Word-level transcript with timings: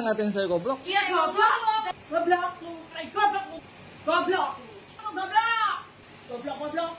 Anda 0.00 0.16
ngatain 0.16 0.32
saya 0.32 0.48
goblok? 0.48 0.80
Iya 0.88 1.12
goblok. 1.12 1.92
Goblok 2.08 2.52
lu. 2.64 2.72
Eh, 2.96 3.04
goblok 3.12 3.44
lu. 3.52 3.58
Goblok. 4.08 4.50
Lu 4.96 5.08
Goblok. 5.12 5.76
Goblok 6.56 6.96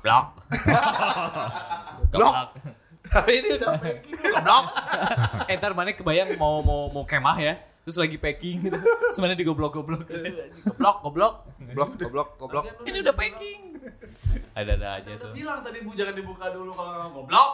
Blok. 0.00 0.26
Blok. 2.10 2.34
Tapi 3.10 3.32
ini 3.36 3.48
udah 3.58 3.70
packing. 3.76 4.16
Blok. 4.40 4.64
eh 5.44 5.54
ntar 5.56 5.72
mana 5.72 5.90
kebayang 5.92 6.36
mau 6.36 6.62
mau 6.62 6.88
mau 6.88 7.04
kemah 7.04 7.36
ya. 7.36 7.54
Terus 7.80 7.96
lagi 7.96 8.16
packing 8.16 8.56
gitu. 8.60 8.78
Mana 9.18 9.34
digoblok-goblok. 9.34 10.04
Goblok, 10.64 10.96
goblok. 11.02 11.34
Goblok, 11.72 11.90
goblok, 11.98 12.28
goblok. 12.38 12.64
Ini 12.84 13.02
udah 13.02 13.14
packing. 13.16 13.60
Ada-ada 14.52 15.00
aja 15.00 15.12
tuh. 15.16 15.32
Bilang 15.32 15.64
tadi 15.64 15.80
Bu 15.80 15.96
jangan 15.96 16.12
dibuka 16.12 16.52
dulu 16.52 16.70
kalau 16.70 16.92
nggak 16.92 17.10
goblok. 17.12 17.50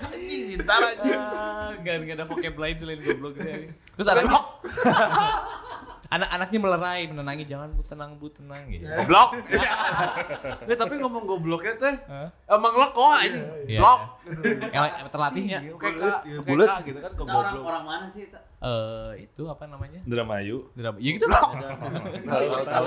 Anjing, 0.00 0.58
pintar 0.58 0.82
aja. 0.82 1.12
Ah, 1.30 1.70
Gak, 1.80 1.94
gak 2.04 2.16
ada 2.18 2.26
vocab 2.26 2.54
lain 2.58 2.74
selain 2.76 3.00
goblok 3.00 3.34
sih. 3.38 3.70
Terus 3.96 4.08
anaknya 4.10 4.34
anak-anaknya 6.10 6.58
melerai, 6.58 7.02
menenangi 7.06 7.44
jangan 7.46 7.70
bu 7.70 7.82
tenang 7.86 8.18
bu 8.18 8.26
tenang 8.34 8.66
gitu. 8.66 8.82
Goblok. 8.98 9.30
Nggak, 10.66 10.78
tapi 10.82 10.94
ngomong 10.98 11.22
gobloknya 11.22 11.74
teh. 11.78 11.94
Emang 12.50 12.74
lo 12.74 12.90
kok 12.90 13.14
aja. 13.14 13.42
Iya. 13.64 13.78
Blok. 13.78 14.00
Terlatihnya. 15.14 15.58
Bulet. 16.42 16.66
Oke, 16.66 16.74
Kak, 16.74 16.80
gitu 16.82 16.98
kan 16.98 17.12
Kita 17.14 17.30
orang 17.30 17.54
goblok. 17.54 17.70
orang 17.70 17.84
mana 17.86 18.06
sih? 18.10 18.26
Eh 18.26 19.12
itu 19.22 19.42
apa 19.46 19.64
namanya? 19.70 20.02
Dramayu. 20.02 20.74
Drama. 20.74 20.98
Ya 20.98 21.10
gitu. 21.14 21.26
Tahu, 21.30 21.50
tahu, 22.66 22.86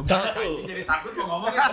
tahu. 0.00 0.52
Jadi 0.64 0.82
takut 0.88 1.12
mau 1.20 1.36
ngomong 1.36 1.52
ya. 1.52 1.64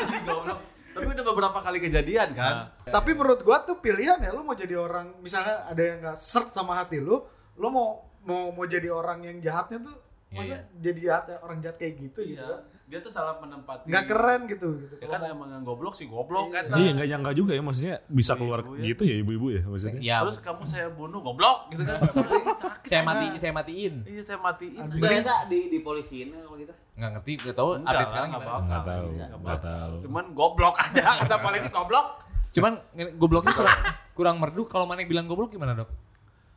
Jadi 0.00 0.18
goblok. 0.24 0.58
Tapi 0.96 1.12
udah 1.12 1.26
beberapa 1.28 1.58
kali 1.60 1.78
kejadian 1.84 2.32
kan. 2.32 2.72
Tapi 2.88 3.10
menurut 3.12 3.44
gua 3.44 3.60
tuh 3.60 3.84
pilihan 3.84 4.16
ya, 4.16 4.32
lu 4.32 4.40
mau 4.40 4.56
jadi 4.56 4.80
orang, 4.80 5.20
misalnya 5.20 5.68
ada 5.68 5.82
yang 5.84 6.00
nggak 6.00 6.16
serp 6.16 6.56
sama 6.56 6.72
hati 6.72 7.04
lu, 7.04 7.20
lu 7.60 7.68
mau 7.68 8.00
mau 8.24 8.48
mau 8.48 8.64
jadi 8.64 8.88
orang 8.88 9.20
yang 9.20 9.36
jahatnya 9.44 9.76
tuh, 9.84 9.92
Iya, 9.92 10.05
masa 10.34 10.58
iya. 10.58 10.58
jadi 10.82 11.00
jahat 11.06 11.24
ya, 11.30 11.36
orang 11.42 11.58
jahat 11.62 11.76
kayak 11.78 11.94
gitu 12.02 12.20
gitu. 12.26 12.42
Iya. 12.42 12.66
Dia 12.86 13.02
tuh 13.02 13.10
salah 13.10 13.38
menempati. 13.42 13.90
Nggak 13.90 14.04
keren 14.06 14.40
gitu 14.46 14.68
gitu. 14.78 14.94
Ya 15.02 15.06
kan 15.10 15.20
emang 15.26 15.50
yang 15.50 15.66
goblok 15.66 15.98
sih 15.98 16.06
goblok 16.06 16.54
kan. 16.54 16.70
Iya 16.74 16.90
nggak 16.94 17.08
nyangka 17.14 17.32
juga 17.34 17.52
ya 17.58 17.62
maksudnya 17.62 17.94
bisa 18.06 18.38
keluar 18.38 18.62
Ibu-ibu 18.62 18.78
ya. 18.78 18.86
gitu 18.90 19.02
ya 19.02 19.16
ibu-ibu 19.22 19.46
ya 19.50 19.62
maksudnya. 19.66 20.00
Ya. 20.02 20.16
Terus 20.22 20.38
kamu 20.42 20.62
saya 20.70 20.86
bunuh 20.94 21.18
goblok 21.18 21.70
gitu 21.74 21.82
kan. 21.82 21.98
Sakit 22.62 22.90
saya 22.90 23.02
mati 23.02 23.26
saya 23.42 23.52
matiin. 23.54 23.94
Iya 24.06 24.22
saya 24.22 24.38
matiin. 24.38 24.82
Ya 25.02 25.22
tak 25.22 25.40
di 25.50 25.58
di 25.70 25.78
polisiin 25.82 26.30
kalau 26.30 26.58
gitu. 26.58 26.74
Nggak 26.96 27.10
ngerti, 27.18 27.32
nggak 27.42 27.56
tahu 27.58 27.68
Enggak 27.76 27.90
update 27.90 27.98
lah, 27.98 28.08
sekarang 28.08 28.28
nggak. 28.30 28.42
Nggak 28.46 28.82
tahu, 28.86 29.06
Bisa, 29.10 29.24
nggak 29.26 29.42
bakal. 29.42 29.78
tahu. 29.78 29.96
Cuman 30.06 30.24
goblok 30.32 30.76
aja 30.78 31.02
kata 31.22 31.36
polisi 31.42 31.68
goblok. 31.74 32.06
Cuman 32.54 32.72
gobloknya 33.18 33.52
kurang 33.52 33.78
kurang 34.16 34.36
merdu 34.40 34.62
kalau 34.64 34.86
mana 34.88 35.02
yang 35.04 35.10
bilang 35.10 35.26
goblok 35.26 35.50
gimana, 35.52 35.74
Dok? 35.74 36.05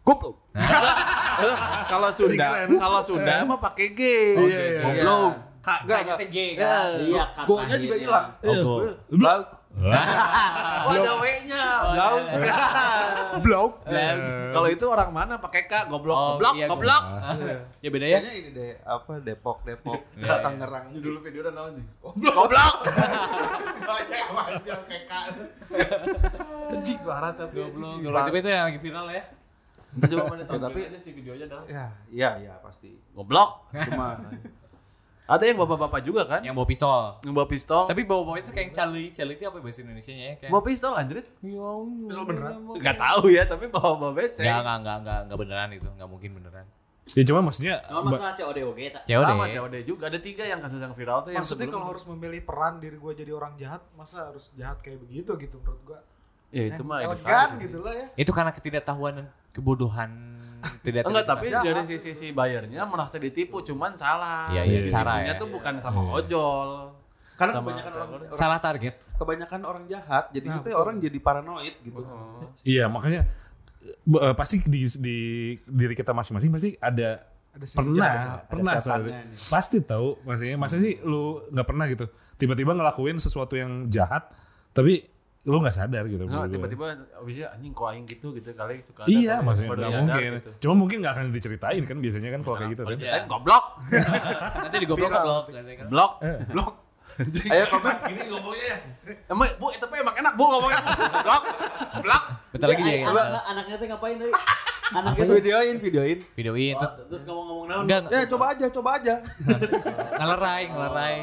Goblok. 0.09 0.35
Kalau 1.91 2.09
Sunda, 2.11 2.67
kalau 2.67 2.99
Sunda 2.99 3.47
mah 3.47 3.59
pakai 3.61 3.95
G. 3.95 4.01
Oh, 4.35 4.45
iya, 4.49 4.59
iya. 4.59 4.81
Goblok. 4.83 5.33
Kak, 5.59 5.79
Enggak. 5.85 6.17
G 6.27 6.37
kan. 6.57 6.87
Iya, 6.99 7.23
Go-nya 7.45 7.75
juga 7.77 7.95
hilang. 7.95 8.27
Oh, 8.41 8.81
Blok. 9.13 9.43
Oh, 9.79 10.91
ada 10.91 11.11
W-nya. 11.21 11.63
Blok. 11.93 12.19
Blok. 13.39 13.71
Kalau 14.51 14.67
itu 14.67 14.85
orang 14.89 15.09
mana 15.13 15.37
pakai 15.39 15.69
K, 15.69 15.87
goblok, 15.87 16.17
Oh, 16.17 16.35
goblok, 16.35 16.53
iya, 16.57 16.65
goblok. 16.67 17.03
Ya 17.79 17.89
beda 17.93 18.05
ya. 18.09 18.19
Kayaknya 18.19 18.33
ini 18.35 18.49
deh, 18.51 18.71
apa 18.83 19.11
Depok, 19.23 19.63
Depok, 19.63 20.01
Iya, 20.17 20.25
iya. 20.25 20.43
Tangerang. 20.43 20.85
Dulu 20.99 21.17
video 21.23 21.47
udah 21.47 21.53
naon 21.53 21.71
sih? 21.79 21.85
Goblok. 22.03 22.75
Banyak 23.89 24.27
manjang 24.35 24.81
kayak 24.89 25.03
K. 25.07 25.13
Anjing 26.75 26.99
tapi 27.05 27.55
Goblok. 27.55 27.93
Goblok 28.03 28.23
tapi 28.27 28.37
itu 28.41 28.49
yang 28.49 28.65
lagi 28.67 28.79
viral 28.83 29.07
ya. 29.13 29.23
Coba 29.91 30.23
mana 30.31 30.43
Ya, 30.43 30.57
tapi- 30.59 30.85
aja 30.85 30.99
sih 30.99 31.11
videonya 31.11 31.45
dah. 31.45 31.61
Ya, 31.65 31.85
iya, 32.09 32.29
iya 32.39 32.53
pasti. 32.59 32.93
Goblok. 33.11 33.69
Cuma 33.71 34.15
Ada 35.29 35.45
yang 35.45 35.61
bapak-bapak 35.61 36.01
juga 36.01 36.25
kan? 36.25 36.41
Yang 36.41 36.57
bawa 36.57 36.65
pistol. 36.65 36.99
Yang 37.21 37.33
bawa 37.37 37.47
pistol. 37.47 37.83
Tapi 37.85 38.01
bawa-bawa 38.01 38.41
itu 38.41 38.49
kayak 38.49 38.73
Charlie. 38.73 39.13
Charlie 39.13 39.37
itu 39.37 39.45
apa 39.45 39.61
bahasa 39.61 39.85
Indonesianya 39.85 40.25
ya? 40.25 40.35
Kayak 40.41 40.51
bawa 40.51 40.63
pistol 40.65 40.93
anjrit? 40.97 41.25
Pistol 41.37 42.23
beneran. 42.25 42.53
Enggak 42.65 42.97
tahu 42.97 43.23
ya, 43.29 43.45
tapi 43.45 43.69
bawa 43.69 43.93
bawa 43.95 44.13
becek. 44.17 44.41
Enggak, 44.41 44.57
enggak, 44.57 44.73
enggak, 44.73 44.97
enggak, 44.97 45.19
enggak 45.21 45.37
beneran 45.37 45.69
itu. 45.71 45.85
Enggak 45.87 46.09
mungkin 46.09 46.29
beneran. 46.33 46.65
Ya 47.09 47.23
cuma 47.25 47.41
maksudnya 47.41 47.73
ba- 47.83 48.05
masalah 48.05 48.33
COD 48.33 48.57
tak? 48.91 49.01
COD. 49.05 49.25
Sama 49.27 49.45
COD 49.47 49.75
juga. 49.81 50.03
Ada 50.09 50.17
tiga 50.17 50.43
yang 50.45 50.59
kasus 50.59 50.77
yang 50.77 50.93
viral 50.93 51.21
tuh 51.21 51.29
yang 51.29 51.41
Maksudnya 51.41 51.65
sebelum. 51.65 51.73
kalau 51.77 51.87
harus 51.89 52.05
memilih 52.05 52.41
peran 52.41 52.73
diri 52.77 52.97
gua 52.97 53.13
jadi 53.13 53.31
orang 53.31 53.53
jahat, 53.53 53.81
masa 53.93 54.29
harus 54.29 54.49
jahat 54.53 54.77
kayak 54.81 54.97
begitu 54.99 55.33
gitu 55.35 55.57
menurut 55.57 55.81
gua. 55.85 55.99
Ya 56.49 56.63
itu 56.67 56.81
mah 56.81 56.97
Elegan 56.99 57.49
gitu 57.57 57.77
lah 57.79 57.93
ya. 57.93 58.07
Itu 58.15 58.31
karena 58.31 58.49
ketidaktahuan 58.49 59.13
dan 59.15 59.25
kebodohan 59.51 60.09
tidak 60.83 61.05
Enggak, 61.05 61.25
tapi 61.25 61.47
terima. 61.47 61.63
dari 61.63 61.81
sisi 61.87 62.11
si 62.11 62.27
bayarnya 62.29 62.83
merasa 62.83 63.15
ditipu, 63.15 63.61
cuman 63.61 63.93
salah. 63.93 64.49
Iya, 64.49 64.61
iya, 64.63 64.79
cara 64.85 65.23
ya. 65.23 65.33
tuh 65.35 65.47
bukan 65.47 65.77
sama 65.77 66.01
ojol. 66.11 66.91
karena 67.33 67.53
Sama 67.53 67.63
kebanyakan 67.63 67.91
orang, 67.93 68.09
orang 68.11 68.27
salah 68.35 68.59
target. 68.59 68.93
kebanyakan 69.15 69.61
orang 69.63 69.83
jahat, 69.85 70.27
jadi 70.29 70.47
kita 70.53 70.69
orang 70.73 70.95
jadi 70.97 71.17
paranoid 71.17 71.71
gitu. 71.79 72.03
iya 72.63 72.83
makanya 72.85 73.31
eh, 73.81 74.33
pasti 74.33 74.59
di, 74.61 74.91
di 74.91 75.17
diri 75.61 75.91
kita 75.93 76.11
masing-masing 76.11 76.49
pasti 76.49 76.75
ada 76.77 77.23
Ada 77.49 77.65
pernah 77.73 77.95
jahat. 77.95 78.27
ada 78.37 78.43
pernah 78.45 78.73
salah- 78.77 79.07
nih. 79.23 79.39
pasti 79.47 79.77
tahu 79.79 80.19
maksudnya 80.21 80.55
masa 80.55 80.77
sih 80.77 80.99
lu 80.99 81.23
nggak 81.47 81.63
pernah 81.65 81.85
gitu 81.87 82.05
tiba-tiba 82.35 82.71
ngelakuin 82.73 83.15
sesuatu 83.17 83.55
yang 83.55 83.87
jahat 83.87 84.27
tapi 84.69 85.07
lu 85.49 85.57
nggak 85.57 85.73
sadar 85.73 86.05
gitu 86.05 86.23
Nah, 86.23 86.45
tiba-tiba 86.45 86.85
abisnya 87.17 87.49
anjing 87.49 87.73
kok 87.73 87.89
aing 87.89 88.05
gitu 88.05 88.27
gitu 88.31 88.53
kali 88.53 88.79
suka 88.79 89.01
ada 89.01 89.09
iya 89.09 89.35
kali 89.35 89.45
maksudnya 89.49 89.73
nggak 89.73 89.91
mungkin 89.99 90.31
gitu. 90.37 90.49
cuma 90.61 90.73
mungkin 90.77 90.97
nggak 91.01 91.13
akan 91.15 91.25
diceritain 91.29 91.83
kan 91.83 91.97
biasanya 91.97 92.29
kan 92.29 92.41
kalau 92.41 92.55
kayak 92.55 92.69
gitu 92.69 92.81
kan 92.83 92.93
Ceritain 92.93 93.25
goblok. 93.25 93.65
Nanti 94.63 94.77
digoblok 94.77 95.09
goblok. 95.09 95.43
Blok. 95.89 96.11
Blok. 96.49 96.71
Ayo 97.51 97.65
komen. 97.67 97.95
Gini 98.05 98.21
ngomongnya 98.29 98.65
ya. 98.65 98.77
Emang 99.27 99.49
Bu, 99.57 99.67
itu 99.69 99.81
tapi 99.81 99.95
emang 99.97 100.15
enak 100.15 100.33
Bu 100.33 100.43
ngomongnya. 100.47 100.79
Blok. 101.19 101.43
Blok. 101.99 102.23
Bentar 102.49 102.67
lagi 102.69 102.81
Eh, 102.81 102.95
ya. 102.95 103.05
anak, 103.09 103.23
anak, 103.25 103.43
anaknya 103.49 103.75
tuh 103.75 103.87
ngapain 103.89 104.15
tadi? 104.15 104.31
Anaknya 104.89 105.23
tuh 105.23 105.35
Videoin, 105.37 105.75
videoin. 105.77 106.17
Videoin 106.33 106.73
terus 106.75 106.93
terus, 106.97 107.07
terus 107.07 107.23
ngomong-ngomong 107.25 107.65
naon? 107.69 107.83
enggak 107.85 108.01
Ya 108.09 108.25
coba 108.25 108.45
aja, 108.51 108.65
coba 108.69 108.89
aja. 108.97 109.15
ngelerai, 110.19 110.63
ngelerai. 110.67 111.15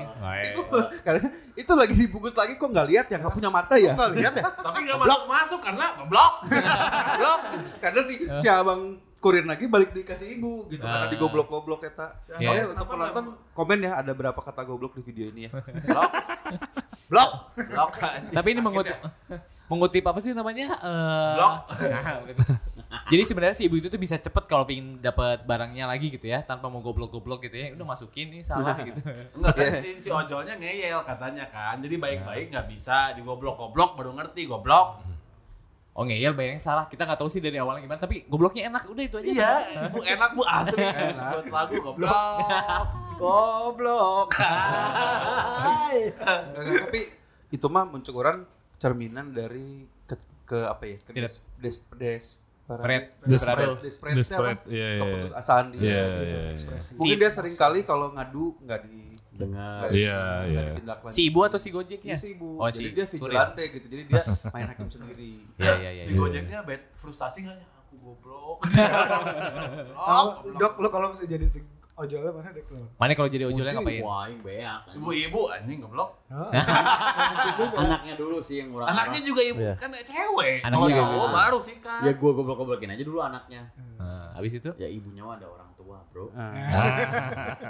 Karena 1.03 1.21
itu 1.53 1.73
lagi 1.75 1.95
dibungkus 1.95 2.35
lagi 2.35 2.55
kok 2.55 2.69
nggak 2.69 2.87
lihat 2.87 3.07
ya, 3.11 3.17
nggak 3.19 3.35
punya 3.35 3.51
mata 3.51 3.75
ya. 3.75 3.93
Nggak 3.93 4.11
lihat 4.15 4.33
ya? 4.35 4.45
Tapi 4.47 4.79
enggak 4.87 4.99
masuk 5.03 5.23
masuk 5.27 5.61
karena 5.61 5.85
goblok. 5.99 6.33
Blok. 7.21 7.41
Karena 7.79 8.01
si 8.05 8.15
si 8.39 8.47
abang 8.47 8.83
kurir 9.17 9.43
lagi 9.43 9.67
balik 9.67 9.91
dikasih 9.91 10.39
ibu 10.39 10.71
gitu 10.71 10.87
karena 10.87 11.07
Ah. 11.07 11.11
digoblok-goblok 11.11 11.83
eta. 11.83 12.15
Iya. 12.39 12.53
Oke, 12.53 12.63
untuk 12.77 12.87
penonton 12.87 13.25
komen 13.51 13.79
ya 13.83 13.99
ada 13.99 14.13
berapa 14.15 14.39
kata 14.39 14.63
goblok 14.63 14.95
di 14.95 15.03
video 15.03 15.27
ini 15.29 15.51
ya. 15.51 15.51
Blok. 15.91 16.11
Blok. 17.11 17.31
Blok. 17.59 17.91
Tapi 18.31 18.49
ini 18.55 18.61
mengutip 18.63 18.95
mengutip 19.67 20.05
apa 20.07 20.23
sih 20.23 20.31
namanya? 20.31 20.79
Eh, 20.79 21.33
Blok. 21.35 21.55
Jadi 22.87 23.23
sebenarnya 23.23 23.57
si 23.59 23.67
ibu 23.67 23.79
itu 23.79 23.87
tuh 23.87 23.99
bisa 23.99 24.15
cepet 24.15 24.45
kalau 24.47 24.67
pengen 24.67 24.99
dapat 24.99 25.43
barangnya 25.43 25.87
lagi 25.87 26.11
gitu 26.11 26.27
ya, 26.27 26.43
tanpa 26.43 26.67
mau 26.67 26.83
goblok-goblok 26.83 27.47
gitu 27.47 27.55
ya. 27.55 27.75
Udah 27.75 27.87
masukin 27.87 28.31
nih 28.31 28.43
salah 28.43 28.75
gitu. 28.89 28.99
Enggak 29.35 29.55
kan 29.55 29.73
si, 29.79 29.91
si 29.99 30.09
ojolnya 30.11 30.55
ngeyel 30.59 31.03
katanya 31.03 31.47
kan. 31.51 31.79
Jadi 31.83 31.99
baik-baik 31.99 32.51
nggak 32.51 32.67
bisa 32.67 33.15
digoblok-goblok 33.15 33.95
baru 33.95 34.11
ngerti 34.15 34.47
goblok. 34.47 35.03
Oh 35.97 36.05
ngeyel 36.05 36.37
bayarnya 36.37 36.61
salah. 36.61 36.85
Kita 36.87 37.09
nggak 37.09 37.17
tahu 37.17 37.31
sih 37.33 37.41
dari 37.41 37.57
awalnya 37.57 37.87
gimana, 37.87 37.97
tapi 37.99 38.29
gobloknya 38.29 38.69
enak. 38.69 38.85
Udah 38.87 39.05
itu 39.07 39.17
aja. 39.17 39.31
Iya, 39.33 39.51
Bu 39.89 40.05
enak 40.05 40.31
Bu 40.37 40.43
asli. 40.45 40.85
Buat 41.17 41.47
lagu 41.49 41.75
goblok. 41.81 42.13
Goblok. 43.17 44.29
Tapi 46.57 47.01
itu 47.49 47.67
mah 47.71 47.89
mencukuran 47.89 48.45
cerminan 48.77 49.33
dari 49.33 49.89
ke, 50.05 50.15
ke 50.45 50.59
apa 50.69 50.85
ya? 50.85 50.97
Ke 51.01 51.11
des, 51.17 51.35
des, 51.57 51.77
des- 51.97 52.37
Spread. 52.67 53.03
Desperate. 53.23 53.79
Desperate. 53.79 54.17
Desperate, 54.19 54.61
apa? 54.67 54.75
iya, 54.75 54.89
iya. 54.91 55.03
Keputusasaan 55.07 55.65
dia. 55.71 55.81
Iya, 55.81 56.03
iya, 56.03 56.39
iya. 56.51 56.79
Mungkin 56.99 57.17
dia 57.23 57.31
sering 57.31 57.55
kali 57.55 57.81
kalau 57.87 58.11
ngadu 58.11 58.59
nggak 58.59 58.81
di 58.83 58.99
Dengar. 59.37 59.87
nggak 59.87 59.91
Iya, 59.95 60.21
iya. 60.51 60.63
Si 61.13 61.29
ibu 61.29 61.45
atau 61.45 61.61
si 61.61 61.69
Gojek 61.71 62.01
Iya 62.03 62.17
ya? 62.17 62.17
si 62.19 62.35
ibu. 62.35 62.59
Oh, 62.59 62.67
Jadi 62.67 62.91
si 62.91 62.97
dia 62.97 63.05
kurir. 63.07 63.21
vigilante 63.23 63.63
gitu. 63.71 63.87
Jadi 63.87 64.03
dia 64.11 64.23
main 64.51 64.67
hakim 64.67 64.89
sendiri. 64.91 65.33
Iya 65.61 65.73
iya 65.79 65.91
iya. 65.93 66.03
Si 66.09 66.11
iya. 66.11 66.19
Gojeknya 66.19 66.59
bad 66.67 66.83
frustasi 66.99 67.39
nggak 67.47 67.57
ya? 67.61 67.67
Aku 67.87 67.95
goblok. 68.03 68.59
Oh, 69.97 70.27
dok 70.57 70.75
lu 70.83 70.89
kalau 70.89 71.13
bisa 71.13 71.25
jadi 71.29 71.47
si 71.47 71.63
ojolnya 71.97 72.29
mana 72.29 72.49
dek 72.53 72.67
lu? 72.69 72.85
Mana 73.01 73.13
kalau 73.17 73.29
jadi 73.29 73.45
ojolnya 73.49 73.73
ngapain? 73.73 74.03
Wah, 74.05 74.29
yang 74.29 74.41
beak. 74.45 74.81
Ibu-ibu 74.95 75.41
anjing 75.49 75.79
goblok. 75.81 76.11
Anaknya 77.81 78.15
dulu 78.21 78.39
sih 78.39 78.61
yang 78.61 78.69
murah. 78.71 78.93
Anaknya 78.93 79.21
juga 79.25 79.41
ibu 79.41 79.61
Iya. 79.61 79.75
kan 79.81 79.91
cewek. 79.93 80.61
Anaknya 80.61 80.77
Kalau 80.77 80.89
juga. 80.93 81.03
cowok 81.09 81.29
baru 81.33 81.59
sih 81.65 81.77
kan. 81.81 82.01
Ya 82.05 82.13
gua 82.13 82.31
goblok-goblokin 82.37 82.91
aja 82.93 83.03
dulu 83.03 83.19
anaknya. 83.21 83.63
Nah, 83.97 84.29
habis 84.37 84.53
itu 84.55 84.71
Ya 84.77 84.87
ibunya 84.87 85.25
mah 85.25 85.41
ada 85.41 85.49
orang 85.49 85.71
tua, 85.73 85.97
Bro. 86.13 86.29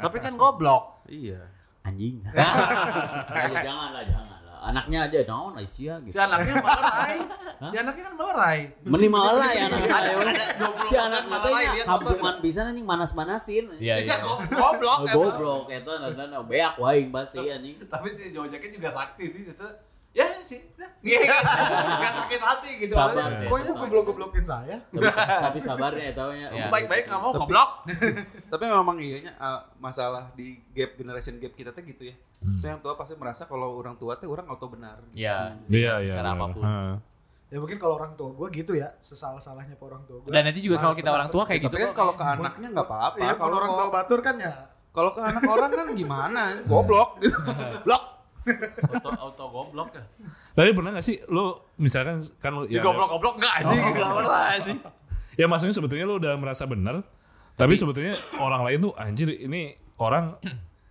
Tapi 0.03 0.17
kan 0.19 0.35
goblok. 0.35 1.07
Iya. 1.07 1.41
Anjing. 1.87 2.19
ya, 2.35 3.47
jangan 3.63 3.95
lah, 3.95 4.03
jangan. 4.03 4.36
Anaknya 4.57 4.99
aja 5.07 5.19
naon 5.29 5.55
Aisyah 5.55 5.97
Si 6.01 6.09
gitu. 6.09 6.17
anaknya 6.17 6.55
melerai. 6.57 7.17
Si 7.61 7.77
anaknya 7.77 8.03
kan 8.03 8.15
melerai. 8.17 8.59
Minimal 8.83 9.25
lah 9.37 9.51
ya 9.51 9.63
anaknya. 9.69 9.91
Ada- 9.99 10.11
ya. 10.11 10.17
ada 10.17 10.43
20% 10.57 10.89
Si 10.89 10.95
melerai, 10.97 11.53
nya 11.53 11.71
lihat 11.73 11.87
kampungan 11.87 12.35
bisa 12.41 12.61
anjing 12.65 12.87
manas-manasin. 12.87 13.65
Iya 13.77 13.95
iya. 14.01 14.07
Iya 14.09 14.17
go- 14.25 14.41
goblok. 14.49 14.99
Oh, 14.99 15.07
goblok 15.07 15.65
eta 15.69 15.93
dan 16.15 16.31
beak 16.47 16.73
waing 16.77 17.09
pasti 17.13 17.39
anjing. 17.45 17.77
Tapi 17.85 18.09
si 18.13 18.25
Gojeknya 18.33 18.71
juga 18.73 18.89
sakti 18.89 19.25
sih 19.29 19.43
itu. 19.45 19.69
Ya 20.17 20.25
sih, 20.41 20.65
udah. 20.81 20.89
Iya, 21.07 21.29
Gak 22.01 22.13
sakit 22.25 22.41
hati 22.41 22.71
gitu. 22.81 22.97
Sabar. 22.97 23.37
Kok 23.37 23.59
ibu 23.61 23.73
goblok-goblokin 23.77 24.49
saya? 24.49 24.81
Tapi, 24.89 25.13
tapi 25.13 25.59
sabarnya 25.61 26.05
eta 26.09 26.25
nya. 26.33 26.49
Ya. 26.57 26.73
Sebaik-baik 26.73 27.05
nggak 27.05 27.21
mau 27.21 27.37
goblok. 27.37 27.85
Tapi 28.49 28.65
memang 28.65 28.97
iyanya 28.97 29.37
uh, 29.37 29.61
masalah 29.77 30.33
di 30.33 30.57
gap 30.73 30.97
generation 30.97 31.37
gap 31.37 31.53
kita 31.53 31.69
tuh 31.69 31.85
gitu 31.85 32.09
ya. 32.09 32.17
Hmm. 32.41 32.59
Tuh 32.61 32.69
yang 32.69 32.81
tua 32.85 32.95
pasti 32.95 33.15
merasa 33.19 33.49
kalau 33.49 33.77
orang 33.81 33.97
tua 33.97 34.17
tuh 34.21 34.29
orang 34.31 34.47
auto 34.49 34.67
benar. 34.71 35.01
Iya. 35.17 35.57
Iya, 35.67 35.95
iya. 36.05 36.15
Cara 36.15 36.33
benar. 36.35 36.41
apa 36.41 36.55
pun. 36.55 36.63
Heeh. 36.63 36.95
Ya 37.47 37.59
mungkin 37.63 37.79
kalau 37.79 37.95
orang 37.97 38.13
tua 38.19 38.35
gue 38.35 38.49
gitu 38.51 38.75
ya, 38.75 38.91
sesalah-salahnya 38.99 39.79
ke 39.79 39.85
orang 39.87 40.03
tua 40.05 40.19
gue. 40.21 40.31
Dan 40.35 40.51
nanti 40.51 40.61
juga 40.61 40.83
kalau 40.83 40.95
kita 40.99 41.11
orang 41.15 41.31
tua 41.31 41.47
kayak 41.47 41.61
gitu. 41.67 41.75
Tapi 41.79 41.87
kan 41.91 41.95
kalau 41.95 42.15
ke 42.19 42.25
anaknya 42.27 42.69
nggak 42.75 42.87
apa-apa. 42.87 43.19
Iya, 43.23 43.35
kalau 43.39 43.55
orang 43.63 43.73
tua 43.73 43.89
batur 43.89 44.21
kan 44.21 44.37
ya 44.37 44.55
kalau 44.97 45.13
ke 45.13 45.21
anak 45.21 45.45
orang 45.45 45.71
kan 45.77 45.87
gimana? 45.93 46.43
Goblok 46.73 47.21
gitu. 47.21 47.37
Auto 48.89 49.11
auto 49.13 49.45
goblok 49.53 49.91
ya. 49.93 50.05
Tapi 50.57 50.71
pernah 50.73 50.95
gak 50.97 51.05
sih 51.05 51.21
lu 51.29 51.53
misalkan 51.77 52.25
kan 52.41 52.55
lu 52.57 52.65
Di 52.65 52.81
goblok-goblok 52.81 53.43
enggak 53.43 53.55
anjing, 53.61 53.81
enggak 53.93 54.09
pernah 54.17 54.45
anjing. 54.57 54.79
Ya 55.37 55.45
maksudnya 55.51 55.75
sebetulnya 55.77 56.07
lu 56.09 56.17
udah 56.17 56.33
merasa 56.41 56.65
benar, 56.65 57.05
tapi 57.61 57.77
sebetulnya 57.77 58.17
orang 58.41 58.65
lain 58.65 58.79
tuh 58.89 58.93
anjir 58.97 59.29
ini 59.37 59.77
orang 60.01 60.41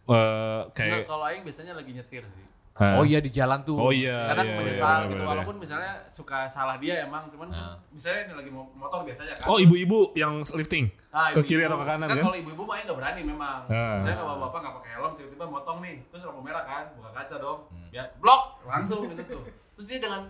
eh, 0.07 0.13
Nah, 0.15 0.61
kayak 0.71 1.03
kalau 1.03 1.23
aing 1.23 1.41
biasanya 1.41 1.73
lagi 1.73 1.91
nyetir 1.91 2.23
sih. 2.23 2.45
Hah? 2.75 2.99
Oh 2.99 3.03
iya 3.03 3.17
di 3.17 3.31
jalan 3.31 3.63
tuh. 3.63 3.79
Oh 3.79 3.87
iya. 3.87 4.27
Kadang 4.27 4.45
iya, 4.45 4.57
menyesal 4.57 4.83
iya, 4.83 4.95
gitu 4.99 5.15
benar-benar. 5.15 5.29
walaupun 5.31 5.55
misalnya 5.57 5.93
suka 6.09 6.43
salah 6.45 6.75
dia 6.75 7.01
emang 7.01 7.23
cuman 7.25 7.47
kan 7.47 7.55
Ah. 7.55 7.75
misalnya 7.87 8.21
ini 8.21 8.33
lagi 8.35 8.51
mo- 8.51 8.67
motor 8.75 8.99
biasanya 9.01 9.31
kan. 9.33 9.47
Oh 9.47 9.55
ibu-ibu 9.57 10.11
yang 10.13 10.43
lifting 10.51 10.91
Ah, 11.09 11.31
ke 11.31 11.39
kiri 11.41 11.63
atau 11.63 11.79
ke 11.79 11.87
kanan 11.87 12.05
kan? 12.05 12.19
kalau 12.19 12.35
ibu-ibu 12.35 12.61
mah 12.61 12.75
nggak 12.77 12.91
berani 12.93 13.21
memang. 13.23 13.63
Ah. 13.65 13.95
Saya 13.97 14.19
kalau 14.19 14.43
bapak 14.43 14.59
nggak 14.59 14.75
pakai 14.75 14.91
helm 14.93 15.11
tiba-tiba 15.15 15.45
motong 15.47 15.77
nih, 15.79 16.03
terus 16.05 16.27
lampu 16.27 16.41
merah 16.41 16.63
kan, 16.63 16.83
buka 16.93 17.09
kaca 17.09 17.35
dong, 17.37 17.59
Hmm. 17.71 17.87
ya 17.89 18.03
blok 18.19 18.41
langsung 18.61 19.07
gitu 19.07 19.23
tuh. 19.23 19.41
Terus 19.73 19.85
dia 19.87 19.99
dengan? 20.01 20.21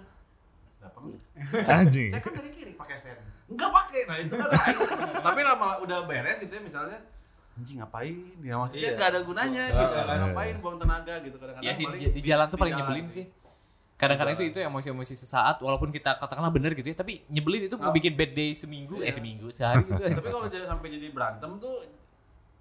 Anjing. 1.67 2.09
Saya 2.13 2.21
kan 2.21 2.31
dari 2.31 2.49
kiri 2.51 2.73
pakai 2.75 2.95
sen. 2.95 3.17
Enggak 3.47 3.69
pakai. 3.71 4.01
Nah, 4.05 4.17
itu 4.19 4.33
kan 4.33 4.49
tapi 5.25 5.39
lama 5.41 5.67
udah 5.79 6.05
beres 6.05 6.37
gitu 6.37 6.49
ya 6.51 6.61
misalnya 6.61 6.97
anjing 7.55 7.77
ngapain? 7.79 8.15
Ya 8.41 8.55
maksudnya 8.55 8.83
Iya. 8.83 8.95
nggak 8.95 9.09
ada 9.09 9.19
gunanya 9.21 9.63
gitu. 9.65 9.93
iya. 9.95 10.15
Ngapain 10.21 10.55
buang 10.59 10.77
tenaga 10.77 11.13
gitu 11.19 11.35
kadang-kadang. 11.35 11.63
Iya 11.63 11.71
sih 11.73 11.83
paling 11.83 12.01
di, 12.01 12.07
di 12.11 12.21
jalan 12.21 12.45
tuh 12.45 12.57
paling 12.57 12.73
nyebelin 12.75 13.07
sih. 13.07 13.25
Kadang-kadang 13.95 14.35
itu 14.35 14.43
itu 14.45 14.59
emosi-emosi 14.59 15.15
sesaat 15.15 15.55
walaupun 15.57 15.87
kita 15.87 16.19
katakanlah 16.19 16.51
bener 16.51 16.71
gitu 16.73 16.83
ya, 16.85 16.95
tapi 16.95 17.23
nyebelin 17.27 17.65
itu 17.65 17.75
Oh. 17.75 17.89
bikin 17.89 18.13
bad 18.13 18.31
day 18.31 18.51
seminggu, 18.51 18.99
eh 18.99 19.07
seminggu, 19.09 19.47
sehari 19.49 19.83
gitu. 19.83 19.95
Tapi 20.19 20.27
kalau 20.29 20.45
jadi 20.45 20.67
sampai 20.67 20.87
jadi 20.91 21.07
berantem 21.09 21.47
tuh 21.55 21.79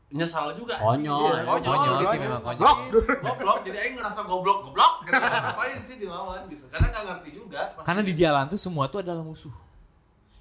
nyesal 0.08 0.55
juga. 0.55 0.79
Konyol. 0.79 1.11
Iya, 1.35 1.43
konyol, 1.43 1.75
Konyol 1.75 1.94
sih 1.99 2.06
konyol. 2.06 2.23
memang 2.23 2.43
konyol. 2.44 2.62
Goblok, 2.87 3.19
goblok. 3.19 3.58
Jadi 3.67 3.76
aing 3.76 3.94
ngerasa 3.99 4.20
goblok, 4.23 4.58
goblok. 4.62 4.93
Gitu. 5.02 5.19
Ngapain 5.19 5.79
sih 5.82 5.97
dilawan 5.99 6.40
gitu? 6.47 6.64
Karena 6.70 6.87
nggak 6.87 7.05
ngerti 7.05 7.31
juga. 7.35 7.61
pasti. 7.75 7.82
Karena 7.82 8.02
di 8.06 8.12
jalan 8.14 8.44
tuh 8.47 8.61
semua 8.61 8.85
tuh 8.87 8.99
adalah 9.02 9.26
musuh. 9.26 9.50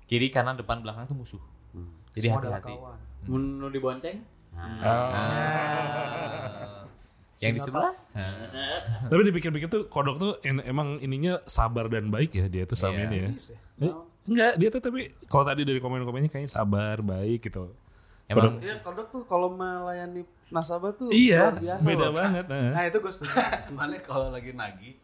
Kiri, 0.06 0.29
kanan, 0.29 0.53
depan, 0.56 0.77
belakang 0.77 1.09
tuh 1.09 1.17
musuh. 1.17 1.41
Jadi 2.13 2.29
semua 2.29 2.38
adalah 2.38 2.61
hati-hati. 2.61 2.77
Nu 4.55 4.61
dibonceng? 4.75 5.27
Yang 7.39 7.53
di 7.53 7.61
sebelah? 7.61 7.94
Tapi 9.09 9.21
dipikir-pikir 9.25 9.67
tuh 9.67 9.83
kodok 9.85 10.15
tuh 10.15 10.31
en- 10.41 10.63
emang 10.63 10.95
ininya 10.97 11.44
sabar 11.44 11.85
dan 11.85 12.07
baik 12.07 12.31
ya 12.31 12.45
dia 12.45 12.63
tuh 12.63 12.73
selama 12.73 12.97
Iya. 12.97 13.05
ini 13.05 13.17
ya. 13.17 13.29
Bisa. 13.31 13.53
Eh, 13.79 13.94
Enggak, 14.23 14.55
dia 14.55 14.69
tuh 14.69 14.79
tapi 14.79 15.00
kalau 15.25 15.44
tadi 15.44 15.61
dari 15.61 15.77
komen-komennya 15.77 16.29
kayaknya 16.29 16.47
sabar, 16.50 16.97
baik 16.97 17.44
gitu. 17.44 17.75
Emang 18.23 18.55
Iya, 18.57 18.79
kodok 18.79 19.11
tuh 19.11 19.23
kalau 19.23 19.51
melayani 19.51 20.23
nasabah 20.47 20.94
tuh 20.94 21.11
Iya, 21.11 21.51
luar 21.51 21.59
biasa 21.59 21.83
beda 21.83 22.06
loh. 22.06 22.13
banget. 22.15 22.45
nah. 22.47 22.71
Nah 22.71 22.83
itu 22.85 22.97
gue 22.97 23.11
setuju. 23.11 23.35
Mana 23.69 23.99
kalau 23.99 24.31
lagi 24.31 24.53
nagih 24.53 24.95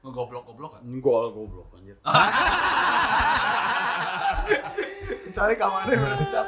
ngegoblok-goblok 0.00 0.78
kan? 0.78 0.82
Gol 0.96 1.26
goblok 1.32 1.74
anjir. 1.74 1.98
Kecuali 5.24 5.54
kamarnya 5.56 5.96
berarti 5.96 6.26
cat. 6.28 6.46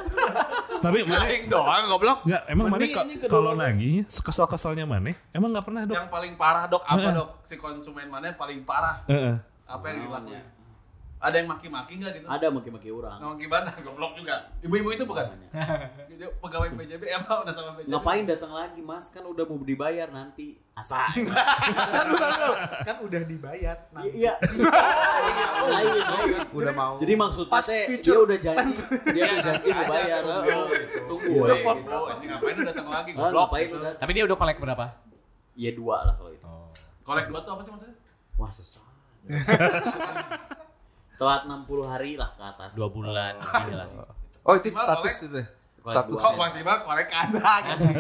Tapi 0.85 0.99
mana 1.09 1.27
doang 1.49 1.85
goblok. 1.89 2.19
enggak 2.29 2.43
emang 2.53 2.67
mana 2.69 2.85
kalau 3.25 3.53
nagih 3.57 4.05
kesel-keselnya 4.05 4.85
mana? 4.85 5.17
Emang 5.33 5.49
enggak 5.49 5.65
pernah, 5.65 5.83
Dok? 5.89 5.97
Yang 5.97 6.09
paling 6.13 6.33
parah 6.37 6.65
dok 6.69 6.83
apa 6.85 7.09
dok? 7.17 7.29
Si 7.49 7.57
konsumen 7.57 8.07
mana 8.13 8.31
yang 8.33 8.39
paling 8.39 8.61
parah? 8.69 9.01
Heeh. 9.09 9.41
Apa 9.65 9.85
yang 9.89 9.99
dilakuin? 10.05 10.45
Ada 11.25 11.41
yang 11.41 11.49
maki-maki 11.49 11.93
nggak 11.97 12.13
gitu? 12.21 12.27
Ada 12.29 12.47
maki-maki 12.53 12.89
orang. 12.93 13.17
Ngomong 13.17 13.41
gimana? 13.41 13.73
Goblok 13.81 14.13
juga. 14.13 14.53
Ibu-ibu 14.61 14.93
itu 14.93 15.05
bukan? 15.09 15.25
Pegawai 16.45 16.69
PJB 16.77 17.03
emang 17.09 17.49
udah 17.49 17.55
sama 17.57 17.71
PJB. 17.81 17.89
Ngapain 17.89 18.25
datang 18.29 18.53
lagi 18.53 18.81
mas? 18.85 19.09
Kan 19.09 19.25
udah 19.25 19.45
mau 19.49 19.57
dibayar 19.65 20.13
nanti. 20.13 20.61
Asa. 20.77 21.09
kan 22.89 22.97
udah 23.01 23.23
dibayar. 23.25 23.89
Nah, 23.97 24.05
Iya. 24.05 24.37
Lain, 25.65 25.93
lain. 26.13 26.45
Udah 26.53 26.73
mau. 26.77 26.95
Jadi 27.01 27.15
maksudnya 27.17 27.53
Pas 27.57 27.67
dia 27.73 28.17
udah 28.21 28.37
janji, 28.37 28.83
dia 29.17 29.23
udah 29.25 29.41
janji 29.41 29.69
mau 29.73 29.85
bayar. 29.89 30.21
Tunggu, 31.09 31.31
oh. 31.41 31.41
gitu. 31.41 31.41
Udah 31.41 31.57
ngapain 32.21 32.55
lu 32.59 32.63
datang 32.69 32.89
lagi 32.93 33.11
Ah, 33.15 33.17
goblok? 33.17 33.41
ngapain 33.49 33.67
gitu. 33.73 33.77
udah? 33.81 33.93
tapi 33.97 34.11
dia 34.13 34.25
udah 34.29 34.37
kolek 34.37 34.59
berapa? 34.61 34.85
Ya 35.57 35.71
dua 35.73 35.97
lah 36.05 36.15
kalau 36.21 36.31
itu. 36.37 36.53
Kolek 37.01 37.25
dua 37.33 37.41
tuh 37.41 37.53
apa 37.57 37.63
sih 37.65 37.71
maksudnya? 37.73 37.97
Wah 38.37 38.51
susah. 38.53 38.85
Telat 41.25 41.43
60 41.49 41.65
hari 41.87 42.11
lah 42.15 42.29
ke 42.31 42.43
atas. 42.45 42.71
Dua 42.75 42.89
bulan, 42.91 43.33
sih. 43.41 43.97
Oh, 44.45 44.53
itu 44.53 44.69
Maksimal 44.69 44.85
status 44.85 45.01
kolek. 45.09 45.25
itu. 45.25 45.39
ya? 45.41 45.47
Kolek 45.81 45.95
Status. 45.97 46.19
Kok 46.19 46.35
masih 46.37 46.61
bang 46.63 46.81
kolek 46.81 47.09
ada. 47.09 47.53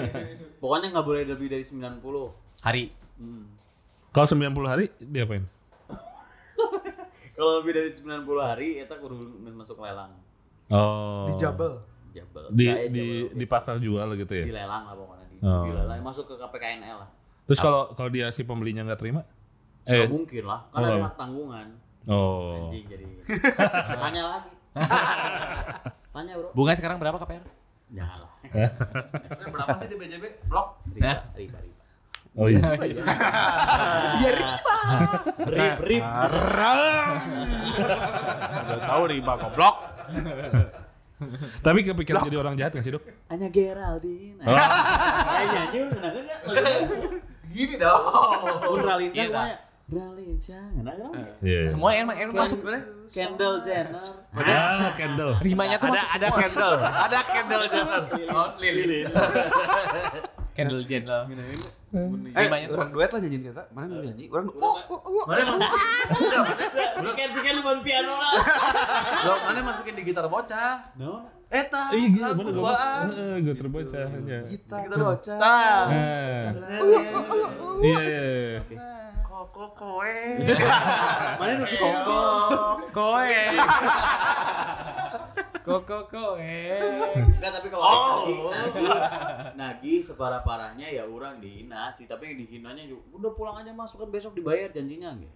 Pokoknya 0.60 0.86
nggak 0.92 1.06
boleh 1.06 1.22
lebih 1.24 1.48
dari 1.48 1.64
90. 1.64 2.04
Hari. 2.60 2.84
Hmm. 3.16 3.44
Kalau 4.10 4.26
90 4.28 4.44
hari 4.66 4.84
diapain? 4.98 5.44
Kalau 7.34 7.52
lebih 7.58 7.72
dari 7.74 7.90
90 7.90 8.04
hari, 8.38 8.68
itu 8.78 8.94
kudu 8.94 9.16
masuk 9.50 9.80
lelang. 9.80 10.12
Oh. 10.66 11.24
di 11.26 11.34
Jabel. 11.34 11.80
Jabel. 12.10 12.44
Di 12.50 12.64
Kayak 12.66 12.88
di 12.88 13.00
jabel 13.00 13.20
biasa. 13.26 13.36
dipakar 13.36 13.76
jual 13.78 14.08
gitu 14.16 14.32
ya. 14.34 14.44
Dilelang 14.46 14.82
lah 14.84 14.94
pokoknya. 14.94 15.26
Di, 15.26 15.36
Oh. 15.40 15.64
dilelang. 15.66 16.00
Masuk 16.00 16.24
ke 16.24 16.34
KPKNL 16.36 16.96
lah. 17.00 17.08
Terus 17.44 17.58
kalau 17.58 17.88
kalau 17.90 18.08
dia 18.08 18.28
si 18.28 18.44
pembelinya 18.44 18.80
nggak 18.82 18.96
terima? 18.98 19.24
Nggak 19.82 19.96
Eh. 19.98 20.08
mungkin 20.08 20.44
lah. 20.44 20.60
Kan 20.70 20.78
Oh. 20.78 20.86
ada 20.86 21.02
hak 21.02 21.16
tanggungan. 21.16 21.66
Oh. 22.04 22.68
Anjing 22.68 22.84
jadi. 22.84 23.04
Tanya 24.04 24.22
lagi. 24.28 24.50
Tanya 26.14 26.32
bro. 26.36 26.48
Bunga 26.52 26.72
sekarang 26.76 26.96
berapa 27.00 27.16
KPR? 27.16 27.44
Jangan 27.94 28.18
lah. 28.20 28.32
Berapa 29.54 29.74
sih 29.78 29.88
di 29.88 29.96
BJB? 29.96 30.24
Blok? 30.50 30.82
Riba, 30.92 31.30
riba, 31.36 31.58
riba. 31.62 31.82
Oh 32.34 32.50
iya. 32.50 32.58
Iya 34.18 34.30
riba. 34.34 34.54
Rib, 35.46 35.76
rib. 35.86 36.02
Udah 38.66 38.80
tahu 38.82 39.02
riba 39.06 39.32
goblok. 39.38 39.76
Tapi 41.62 41.78
kepikiran 41.86 42.26
jadi 42.26 42.36
orang 42.42 42.58
jahat 42.58 42.74
gak 42.74 42.84
sih, 42.84 42.92
Dok? 42.92 43.06
Hanya 43.30 43.48
Geraldine. 43.48 44.42
Oh. 44.42 44.50
Kayak 44.50 45.46
nyanyi 45.54 45.78
lu 45.78 45.88
ngenangin 45.94 46.24
gak? 46.26 46.40
Gini 47.54 47.74
dong. 47.78 48.02
Pun 48.66 48.80
Ralinsa 48.82 49.22
Iya, 49.84 49.92
semuanya. 49.92 50.16
Ralinsa, 50.16 50.58
ngenangin 50.72 51.08
gak? 51.12 51.30
Iya. 51.44 51.60
Semua 51.68 51.90
emang 51.92 52.16
emang 52.16 52.34
masuk. 52.40 52.58
Kendall 53.04 53.54
Jenner. 53.60 54.00
Ah, 54.32 54.90
Kendall. 54.96 55.32
Rimanya 55.44 55.76
tuh 55.76 55.88
Ada 55.88 55.94
masuk 55.94 56.08
ada 56.08 56.26
semua. 56.26 56.40
candle, 56.40 56.74
ada 57.04 57.18
candle 57.22 57.64
Jenner. 57.68 58.02
Oh, 58.32 58.48
lilin. 58.56 59.06
Kendall 60.56 60.82
Jenner. 60.88 61.22
Eh, 62.34 62.46
orang 62.66 62.90
duet 62.90 63.10
lah 63.12 63.20
nyanyiin 63.20 63.42
kita. 63.44 63.62
Mana 63.70 63.92
yang 64.00 64.04
nyanyi? 64.08 64.24
Orang 64.32 64.46
oh, 64.56 64.76
oh, 64.88 65.00
oh. 65.04 65.24
Mana 65.28 65.52
masuk? 65.52 65.70
Udah 67.04 67.12
kan 67.12 67.28
sih 67.30 67.42
kan 67.44 67.54
main 67.60 67.80
piano 67.84 68.12
lah. 68.16 68.32
Lo 69.28 69.32
mana 69.44 69.60
masukin 69.62 69.94
di 69.94 70.02
gitar 70.02 70.26
bocah? 70.26 70.90
No. 70.96 71.28
Eta, 71.52 71.92
Iya, 71.94 72.06
gitu. 72.08 72.24
Mana 72.24 72.50
gue 72.50 72.54
laguan. 72.56 73.06
gue 73.44 73.54
terbocah 73.54 74.04
hanya. 74.10 74.38
Kita 74.42 74.76
Gitar 74.80 74.98
bocah. 74.98 75.38
Nah. 75.38 75.82
Iya, 77.78 78.00
iya, 78.00 78.22
iya. 78.64 79.03
Koko 79.54 79.70
kowe. 79.70 80.18
Mana 81.38 81.52
nuki 81.62 81.76
koko? 81.78 82.20
Koe. 82.90 83.38
Koko 85.64 85.98
koe. 86.10 86.58
Enggak 87.16 87.50
tapi 87.56 87.68
kalau 87.72 87.86
nagi, 87.86 88.34
nagi, 88.52 88.84
nagi 89.56 89.94
separah-parahnya 90.04 90.90
ya 90.90 91.06
orang 91.06 91.40
dihina 91.40 91.88
sih, 91.88 92.04
tapi 92.04 92.34
yang 92.34 92.44
dihinanya 92.44 92.84
juga 92.84 93.00
udah 93.16 93.32
pulang 93.32 93.56
aja 93.62 93.72
masuk 93.72 94.04
kan 94.04 94.10
besok 94.12 94.36
dibayar 94.36 94.68
janjinya 94.68 95.14
gitu. 95.16 95.32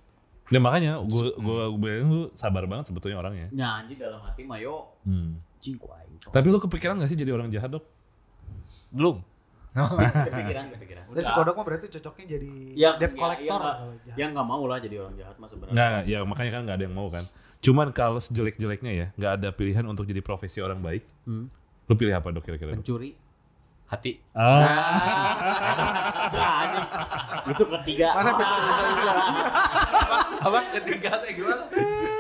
Ya 0.50 0.58
makanya 0.60 1.00
gue 1.00 1.32
gue 1.32 1.62
gue 1.72 1.80
bilang 1.80 2.10
lu 2.10 2.22
sabar 2.34 2.66
banget 2.68 2.90
sebetulnya 2.90 3.22
orangnya. 3.22 3.48
Nyanyi 3.54 3.94
dalam 3.96 4.20
hati 4.20 4.42
mayo 4.44 4.98
Hmm. 5.06 5.40
cingku 5.62 5.88
aing. 5.88 6.20
Tapi 6.28 6.46
lu 6.50 6.58
kepikiran 6.58 7.00
gak 7.00 7.08
sih 7.08 7.16
jadi 7.16 7.32
orang 7.32 7.48
jahat 7.48 7.70
dok? 7.72 7.86
Belum. 8.92 9.22
kepikiran 10.28 10.64
kepikiran. 10.74 11.02
Dan 11.08 11.22
si 11.22 11.32
kodok 11.32 11.54
mah 11.56 11.64
berarti 11.64 11.86
cocoknya 11.98 12.24
jadi 12.36 12.50
yang 12.74 12.94
debt 12.98 13.12
ya, 13.12 13.20
collector. 13.20 13.46
yang 13.46 13.58
nggak 13.58 13.76
kalau 13.78 13.94
jahat. 14.04 14.18
yang 14.18 14.30
nggak 14.34 14.48
mau 14.48 14.62
lah 14.66 14.78
jadi 14.82 14.96
orang 15.00 15.14
jahat 15.16 15.36
mas 15.38 15.48
sebenarnya. 15.52 15.74
Nggak, 15.74 16.00
ya 16.06 16.18
makanya 16.26 16.50
kan 16.50 16.60
nggak 16.66 16.76
ada 16.76 16.84
yang 16.84 16.96
mau 16.96 17.08
kan. 17.08 17.24
Cuman 17.58 17.86
kalau 17.90 18.20
sejelek-jeleknya 18.22 18.92
ya, 18.94 19.06
nggak 19.18 19.32
ada 19.42 19.48
pilihan 19.50 19.84
untuk 19.86 20.06
jadi 20.06 20.22
profesi 20.22 20.62
orang 20.62 20.78
baik. 20.78 21.02
Hmm. 21.26 21.50
Lu 21.88 21.94
pilih 21.96 22.14
apa 22.14 22.28
dok 22.30 22.44
kira-kira? 22.44 22.70
Dok? 22.70 22.84
Pencuri. 22.84 23.10
Hati. 23.88 24.20
Ah, 24.36 25.32
Nggak, 26.28 26.52
anjing. 26.60 26.88
itu 27.48 27.64
ketiga. 27.72 28.08
Mana 28.20 28.30
betul 28.36 28.60
Apa 30.44 30.58
ketiga 30.76 31.10
teh 31.24 31.32
gimana? 31.32 31.64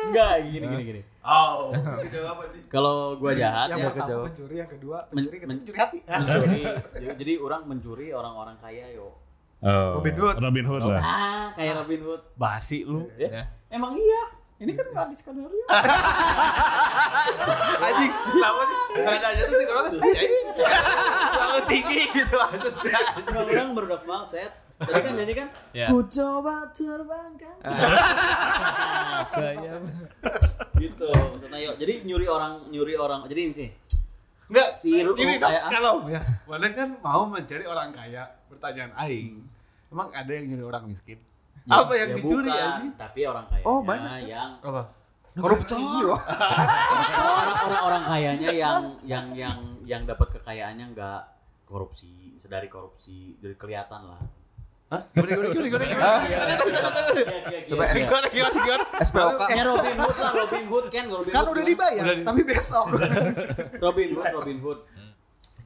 Enggak, 0.08 0.32
gini 0.48 0.64
gini 0.64 0.82
gini. 0.88 1.00
Oh. 1.28 1.76
Aja. 2.00 2.20
Kalau 2.72 3.20
gua 3.20 3.36
jahat 3.36 3.68
yang 3.68 3.84
ya 3.84 3.92
pertama 3.92 4.08
kejauh. 4.08 4.24
pencuri, 4.32 4.54
yang 4.56 4.70
kedua 4.72 4.96
Men- 5.04 5.12
pencuri, 5.12 5.36
ketiga 5.36 5.48
men- 5.48 5.60
pencuri 5.60 5.76
hati. 5.76 5.98
mencuri. 6.00 6.60
jadi, 6.96 7.06
jadi 7.20 7.32
orang 7.36 7.62
mencuri 7.68 8.06
orang-orang 8.10 8.56
kaya 8.56 8.86
yo. 8.96 9.12
oh, 9.60 10.00
Robin 10.00 10.14
Hood. 10.16 10.34
Robin 10.40 10.64
Hood 10.64 10.82
lah. 10.88 11.02
Ah, 11.02 11.46
kayak 11.52 11.76
Robin 11.76 12.00
Hood. 12.00 12.22
Basi 12.34 12.88
lu. 12.88 13.12
Ya. 13.20 13.44
Emang 13.68 13.92
iya. 13.92 14.22
Ini 14.58 14.74
kan 14.74 14.90
nggak 14.90 15.06
di 15.06 15.14
skenario. 15.14 15.64
Anjing, 17.78 18.10
kenapa 18.10 18.62
sih? 18.66 18.76
Nadanya 19.06 19.42
tuh 19.46 19.56
kalau 21.38 21.60
tinggi 21.70 22.02
gitu. 22.10 22.36
Kalau 23.22 23.46
orang 23.46 23.70
berudah 23.76 24.00
falset. 24.02 24.50
Tadi 24.78 25.00
kan 25.02 25.12
nyanyi 25.12 25.34
kan? 25.34 25.48
Ya. 25.74 25.86
Ku 25.90 26.06
coba 26.06 26.70
terbangkan. 26.70 27.56
Saya. 29.26 29.74
gitu. 30.78 31.10
Maksudnya 31.10 31.58
yuk. 31.60 31.74
Jadi 31.76 31.92
nyuri 32.06 32.26
orang 32.26 32.52
nyuri 32.70 32.94
orang. 32.94 33.26
Jadi 33.26 33.40
sih. 33.52 33.68
Enggak, 34.48 34.68
Si 34.72 35.04
Ru- 35.04 35.12
dong, 35.12 35.28
kayak- 35.28 35.68
kalau 35.68 36.08
ya, 36.08 36.20
mana 36.48 36.72
kan 36.72 36.88
mau 37.04 37.28
mencari 37.28 37.68
orang 37.68 37.92
kaya, 37.92 38.24
pertanyaan 38.48 38.96
aing. 38.96 39.44
Emang 39.92 40.08
ada 40.08 40.30
yang 40.30 40.48
nyuri 40.48 40.64
orang 40.64 40.88
miskin? 40.88 41.20
Apa 41.68 41.92
yang 41.92 42.08
Ya 42.08 42.16
dicuri 42.16 42.48
bukan? 42.48 42.80
Tapi 42.96 43.20
orang 43.28 43.44
kaya. 43.50 43.64
Oh, 43.68 43.84
banyak 43.84 44.24
yang 44.24 44.56
Apa? 44.62 44.88
Koruptor. 45.36 46.16
orang-orang 47.44 47.82
orang 47.84 48.02
kayanya 48.08 48.48
yang 48.48 48.80
yang 49.04 49.26
yang 49.36 49.58
yang 49.84 50.02
dapat 50.08 50.40
kekayaannya 50.40 50.96
nggak 50.96 51.20
korupsi, 51.68 52.40
dari 52.40 52.72
korupsi, 52.72 53.36
dari 53.36 53.52
kelihatan 53.52 54.08
lah. 54.08 54.20
Gimana 54.88 55.28
gimana 55.28 55.52
gimana 55.68 55.84
gimana? 55.84 56.16
Coba 57.68 57.84
Gimana 57.92 58.26
gimana 58.32 58.56
gimana? 58.56 58.84
SPOK. 59.04 59.40
Ya 59.52 59.62
Robin 59.62 59.96
Hood 60.00 60.16
lah, 60.16 60.30
Robin 60.32 60.64
Hood 60.64 60.86
kan 60.88 61.04
Robin 61.06 61.28
Kan 61.30 61.44
udah 61.44 61.60
dibayar, 61.62 62.04
tapi 62.24 62.40
besok. 62.42 62.86
Robin 63.78 64.08
Hood, 64.16 64.32
Robin 64.32 64.58
Hood. 64.58 64.80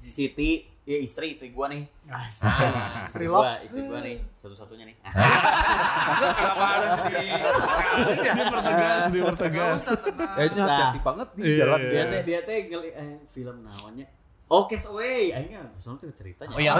Si 0.02 0.10
Siti, 0.26 0.50
ya 0.82 0.98
istri 0.98 1.30
istri 1.30 1.54
gua 1.54 1.70
nih. 1.70 1.86
Ah, 2.10 2.26
Sri 2.26 2.50
istri 3.06 3.24
gua, 3.30 3.62
istri 3.62 3.86
gua 3.86 4.02
nih, 4.02 4.18
satu-satunya 4.34 4.90
nih. 4.90 4.96
Kenapa 4.98 6.64
harus 6.66 6.90
di 7.06 7.22
Dipertegas, 8.34 9.02
dipertegas. 9.14 9.80
Kayaknya 10.34 10.62
hati-hati 10.66 10.98
banget 10.98 11.28
di 11.32 11.40
Iya, 11.46 11.54
jalan. 11.62 11.78
iya. 11.78 11.86
dia 11.86 12.02
teh 12.10 12.20
dia 12.26 12.40
teh 12.42 12.56
ngeli 12.66 12.90
eh 12.90 13.10
film 13.30 13.62
naonnya. 13.62 14.06
Oh, 14.52 14.68
Cast 14.68 14.92
Away. 14.92 15.32
Aing 15.32 15.56
kan 15.56 15.72
tuh 15.72 16.12
ceritanya. 16.12 16.52
Oh 16.52 16.60
yang 16.60 16.76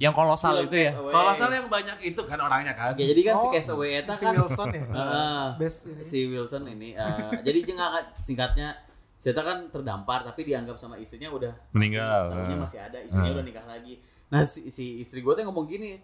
yang 0.00 0.14
kolosal 0.16 0.56
Film 0.56 0.72
itu 0.72 0.88
ya. 0.88 0.92
Away. 0.96 1.36
Salah 1.36 1.52
yang 1.52 1.68
banyak 1.68 1.98
itu 2.00 2.20
kan 2.24 2.40
orangnya 2.40 2.72
kan. 2.72 2.96
Oke, 2.96 3.04
jadi 3.04 3.20
kan 3.20 3.34
si 3.36 3.44
Oh, 3.44 3.52
Cast 3.52 3.70
Away 3.76 3.90
eta 4.00 4.12
Si 4.16 4.24
kan 4.24 4.32
Wilson 4.40 4.68
ya. 4.72 4.82
Heeh. 4.96 5.44
Best 5.60 5.78
ini. 5.84 6.00
si 6.00 6.18
Wilson 6.24 6.64
ini 6.64 6.96
eh, 6.96 7.44
jadi 7.44 7.58
nggak 7.60 7.90
singkatnya 8.16 8.72
Seta 9.14 9.40
kan 9.40 9.70
terdampar 9.70 10.26
tapi 10.26 10.42
dianggap 10.42 10.74
sama 10.74 10.98
istrinya 10.98 11.30
udah 11.30 11.52
Meninggal. 11.70 12.34
Ah. 12.34 12.56
masih 12.56 12.82
ada 12.82 12.98
istrinya 12.98 13.30
Ah. 13.30 13.36
udah 13.36 13.44
nikah 13.44 13.62
lagi 13.62 13.94
nah 14.26 14.42
si, 14.42 14.66
si 14.72 14.98
istri 14.98 15.22
gue 15.22 15.30
tuh 15.30 15.44
ngomong 15.44 15.68
gini 15.68 16.00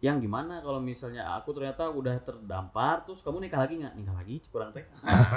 yang 0.00 0.18
gimana 0.18 0.58
kalau 0.58 0.82
misalnya 0.82 1.28
aku 1.30 1.52
ternyata 1.52 1.86
udah 1.86 2.16
terdampar 2.18 3.04
terus 3.04 3.20
kamu 3.22 3.46
nikah 3.46 3.62
lagi 3.62 3.78
nggak 3.78 3.94
nikah 3.94 4.16
lagi 4.16 4.40
kurang 4.50 4.72
teh 4.72 4.82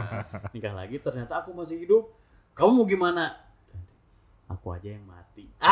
nikah 0.55 0.73
lagi 0.73 0.97
ternyata 0.97 1.43
aku 1.43 1.53
masih 1.53 1.83
hidup 1.83 2.09
kamu 2.55 2.71
mau 2.73 2.85
gimana 2.87 3.35
aku 4.53 4.67
aja 4.73 4.89
yang 4.93 5.03
mati 5.03 5.45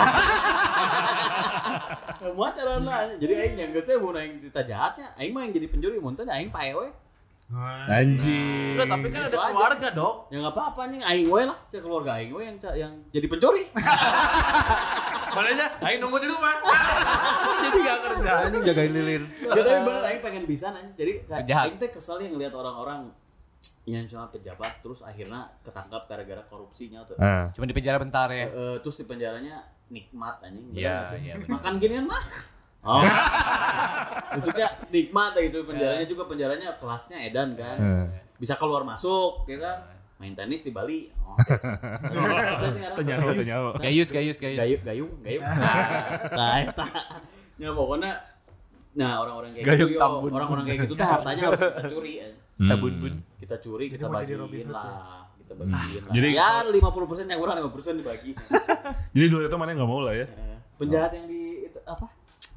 mau 2.37 2.45
acara 2.47 2.81
lah 2.81 2.99
jadi 3.17 3.33
aing 3.45 3.55
yang 3.57 3.69
gak 3.71 3.85
saya 3.85 3.97
mau 3.97 4.11
aing 4.11 4.37
cerita 4.37 4.61
jahatnya 4.61 5.13
aing 5.17 5.31
mah 5.31 5.45
yang 5.45 5.53
jadi 5.53 5.67
penjuri 5.69 5.97
muntah 6.01 6.25
aing 6.27 6.49
paewe 6.49 6.89
Anjing. 7.91 8.79
Enggak, 8.79 8.95
tapi 8.95 9.07
kan 9.11 9.27
ada 9.27 9.27
Itu 9.27 9.39
aja. 9.43 9.51
keluarga, 9.51 9.87
Dok. 9.91 10.15
ya 10.31 10.39
nggak 10.39 10.55
apa-apa 10.55 10.81
nih 10.87 10.99
aing 11.03 11.27
we 11.27 11.43
lah 11.43 11.59
saya 11.67 11.83
keluarga 11.83 12.15
aing 12.15 12.31
we 12.31 12.47
yang 12.47 12.55
yang 12.71 12.93
jadi 13.11 13.27
pencuri 13.27 13.67
Mana 15.31 15.47
aja? 15.47 15.63
Aing 15.79 16.03
nunggu 16.03 16.19
di 16.19 16.27
rumah. 16.27 16.59
Jadi 17.63 17.77
enggak 17.79 17.99
kerja. 18.03 18.31
Ini 18.51 18.57
jagain 18.67 18.91
lilin. 18.91 19.23
ya 19.47 19.63
tapi 19.63 19.79
bener 19.79 20.03
aing 20.03 20.19
pengen 20.19 20.43
bisa 20.43 20.75
nanya 20.75 20.91
jadi 20.91 21.23
aing 21.67 21.79
teh 21.79 21.87
kesel 21.87 22.19
yang 22.19 22.35
ngeliat 22.35 22.51
orang-orang 22.51 23.15
yang 23.89 24.05
cuma 24.05 24.29
pejabat 24.29 24.77
terus 24.85 25.01
akhirnya 25.01 25.49
ketangkap 25.65 26.05
gara-gara 26.05 26.43
korupsinya 26.45 27.01
tuh. 27.09 27.17
Ah. 27.17 27.49
Cuma 27.53 27.65
di 27.65 27.73
penjara 27.73 27.97
bentar 27.97 28.29
ya. 28.29 28.45
Eh, 28.47 28.77
terus 28.85 29.01
di 29.01 29.05
penjaranya 29.09 29.65
nikmat 29.89 30.37
anjing. 30.45 30.69
Iya, 30.71 31.09
iya, 31.17 31.35
makan 31.49 31.81
ginian 31.81 32.05
mah. 32.05 32.23
Oh. 32.81 33.01
Maksudnya 34.37 34.67
nikmat 34.89 35.37
ya 35.37 35.43
itu 35.49 35.59
penjaranya 35.65 36.05
juga 36.05 36.23
penjaranya 36.29 36.69
kelasnya 36.77 37.17
edan 37.25 37.57
kan. 37.57 37.77
Eh. 37.77 38.07
bisa 38.41 38.57
keluar 38.57 38.81
masuk 38.81 39.45
ya 39.45 39.57
kan? 39.61 39.77
Main 40.17 40.33
tenis 40.37 40.61
di 40.65 40.73
Bali. 40.73 41.09
Oh, 41.25 41.37
Tenyawa, 42.97 43.31
tenyawa. 43.33 43.69
Gayus, 43.77 44.09
gayus, 44.09 44.37
gayus. 44.41 44.59
gayung 44.59 44.81
gayung 44.83 45.11
gayung 45.23 45.45
nah 46.37 46.59
eta 46.59 46.87
ya 47.55 47.71
pokoknya 47.71 48.11
nah 48.91 49.23
orang-orang 49.23 49.49
kayak 49.55 49.65
Gayung 49.71 49.89
gitu 49.89 50.03
orang-orang 50.35 50.63
kayak 50.67 50.79
gitu 50.83 50.93
tuh 50.93 51.07
hartanya 51.07 51.41
harus 51.47 51.61
kita 51.63 51.83
curi 51.87 52.13
eh. 52.19 52.31
Hmm. 52.61 52.77
bun-bun. 52.77 53.15
kita 53.39 53.55
curi 53.57 53.85
Jadi 53.89 53.95
kita 53.97 54.05
mau 54.05 54.21
jadi 54.21 54.35
Robin 54.37 54.51
bagiin 54.51 54.69
lah 54.69 55.25
kita 55.39 55.53
bagiin 55.55 56.01
lah 56.05 56.13
Jadi- 56.13 56.33
ya 56.35 56.49
50% 56.61 57.31
yang 57.31 57.39
kurang 57.39 57.55
50% 57.57 57.99
dibagi 58.03 58.31
Jadi 59.15 59.25
dua 59.27 59.41
itu 59.47 59.57
mana 59.57 59.69
yang 59.71 59.79
nggak 59.83 59.91
mau 59.91 60.01
lah 60.03 60.13
ya? 60.13 60.27
Eh, 60.27 60.57
penjahat 60.77 61.11
yang 61.15 61.25
di 61.25 61.41
itu, 61.67 61.79
apa 61.83 62.05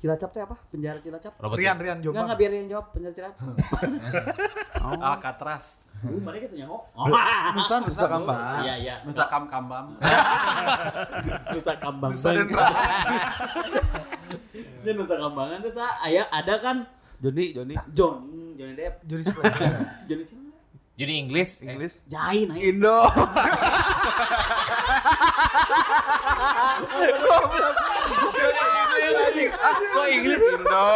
Cilacap 0.05 0.31
teh 0.31 0.43
apa 0.45 0.57
penjara 0.69 1.01
Cilacap 1.01 1.33
Robot 1.41 1.57
Rian, 1.57 1.81
Rian 1.81 1.97
Enggak, 1.97 2.05
Jombang. 2.13 2.25
enggak 2.29 2.39
biar 2.45 2.53
yang 2.53 2.67
jawab 2.69 2.87
penjara 2.93 3.15
Cilacap. 3.17 3.41
Alcatraz. 5.09 5.65
Uh, 6.05 6.21
mana 6.21 6.37
kita 6.37 6.53
nyaho? 6.61 6.77
Oh, 6.93 7.09
Nusa, 7.57 7.81
Nusa. 7.81 8.05
Kambang. 8.05 8.69
Iya, 8.69 8.75
iya. 8.77 8.95
Nusa 9.09 9.25
Kam 9.33 9.49
Kambang. 9.49 9.97
Nusa 11.57 11.73
Kambang. 11.81 12.13
Nusa 12.13 12.29
dan 12.37 12.47
Ini 14.55 14.91
Nusa 14.95 15.17
Kambangan 15.17 15.59
tuh 15.65 15.73
sa, 15.73 15.99
aya 16.03 16.27
ada 16.31 16.55
kan 16.61 16.87
Joni, 17.25 17.57
Joni. 17.57 17.75
Johnny, 17.95 18.53
Johnny 18.59 18.75
Depp. 18.77 19.01
Joni 19.09 19.23
Spray. 19.25 19.49
Johnny 20.05 20.25
siapa? 20.29 20.53
Jadi 21.01 21.13
Inggris. 21.19 21.51
Inggris. 21.67 22.07
Jain 22.07 22.55
aja. 22.55 22.63
Indo. 22.63 22.99
Kok 29.95 30.07
Inggris 30.11 30.39
Indo? 30.55 30.87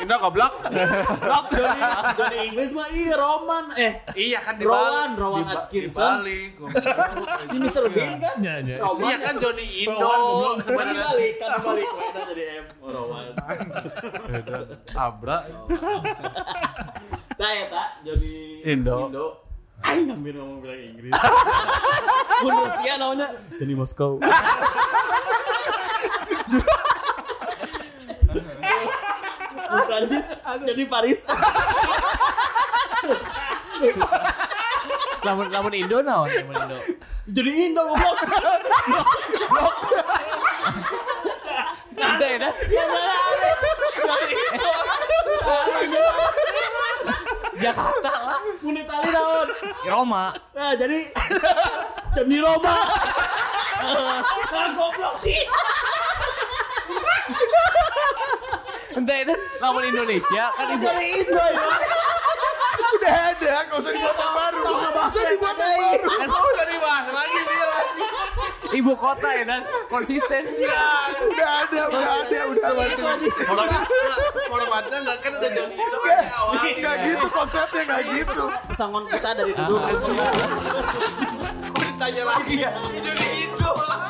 Indo 0.00 0.14
goblok. 0.18 0.52
Johnny, 1.50 1.80
Johnny 2.14 2.38
English 2.46 2.70
mah 2.70 2.86
iya 2.88 3.12
Roman 3.14 3.64
eh 3.74 3.92
Iya 4.12 4.38
kan 4.40 4.54
di 4.54 4.62
Rowan, 4.64 5.08
Bali. 5.10 5.18
Rowan 5.18 5.38
Di 5.38 5.42
Ba- 5.46 5.54
Atkinson. 5.60 6.14
Di 6.22 6.36
si 7.44 7.56
Mr. 7.56 7.84
Bean 7.88 8.14
kan? 8.16 8.34
Iya, 8.38 8.54
iya. 8.62 8.74
Roman 8.78 9.02
Iya 9.04 9.16
kan 9.20 9.34
Johnny 9.36 9.66
Indo. 9.80 10.00
Kan 10.00 10.56
Sebenarnya 10.62 10.94
dibalik, 10.96 11.34
kan 11.36 11.48
dibalik. 11.54 11.88
Wena 11.90 12.20
jadi 12.26 12.44
M. 12.56 12.66
Rowan. 12.80 13.24
Abra. 14.98 15.36
Tak 17.32 17.50
ya 17.50 17.64
tak, 17.68 17.88
Johnny 18.02 18.34
Indo. 18.62 18.96
Indo. 19.06 19.26
Aing 19.80 20.04
ngambil 20.06 20.32
ngomong 20.36 20.58
bilang 20.60 20.80
Inggris. 20.82 21.12
Mun 22.40 22.52
Rusia 22.58 22.92
namanya 22.96 23.26
Johnny 23.50 23.74
Moskow. 23.74 24.12
Prancis 29.90 30.30
jadi 30.70 30.82
Paris. 30.86 31.18
Lamun 35.26 35.50
lamun 35.50 35.74
Indo 35.74 35.98
naon? 35.98 36.30
Lamun 36.30 36.54
Indo. 36.54 36.78
jadi 37.26 37.50
Indo 37.66 37.82
goblok. 37.90 38.18
Ente 42.00 42.26
ya. 42.38 42.48
Ya 42.70 42.84
benar. 42.86 43.34
Jakarta 47.60 48.08
lah. 48.14 48.38
Mun 48.62 48.78
Itali 48.78 49.10
naon? 49.10 49.48
Roma. 49.90 50.30
Nah, 50.54 50.72
jadi 50.78 51.10
jadi 52.14 52.36
Roma. 52.38 52.78
Nah, 53.82 54.22
goblok 54.78 55.18
sih. 55.18 55.42
Ente 59.00 59.16
ya. 59.24 59.34
Lamun 59.64 59.82
Indonesia 59.88 60.44
kan 60.52 60.66
ibu 60.76 60.84
Jadi 60.84 61.06
Indo 61.24 61.40
ya. 61.40 61.64
Udah 62.90 63.32
ada, 63.32 63.54
gak 63.64 63.76
usah 63.80 63.92
dibuat 63.96 64.16
yang 64.18 64.34
baru. 64.36 64.62
Gak 64.92 65.08
usah 65.08 65.24
dibuat 65.24 65.56
yang 65.56 65.72
baru. 65.72 66.04
Oh, 66.28 66.44
udah 66.52 66.64
dibahas 66.68 67.06
lagi 67.08 67.40
dia 67.48 67.64
lagi. 67.64 68.02
ibu 68.70 68.92
kota 68.94 69.28
ya 69.34 69.42
dan 69.48 69.62
konsistensi. 69.88 70.62
Udah 70.62 71.50
ada, 71.64 71.80
udah 71.90 72.10
ada, 72.22 72.40
udah 72.52 72.68
ada. 72.76 73.08
Formatnya 74.46 74.98
nggak 75.00 75.18
kan 75.24 75.32
udah 75.40 75.50
Johnny 75.50 75.74
Indo 75.80 75.98
kan 76.04 76.16
di 76.20 76.28
awal. 76.28 76.52
Gak 76.76 76.96
gitu 77.08 77.26
konsepnya, 77.32 77.82
gak 77.88 78.02
gitu. 78.12 78.44
Pesangon 78.68 79.04
kita 79.08 79.30
dari 79.32 79.52
dulu. 79.56 79.76
Kok 81.72 81.82
ditanya 81.88 82.24
lagi 82.36 82.54
ya? 82.68 82.70
Johnny 83.00 83.26
Indo 83.48 83.70
lah. 83.80 84.00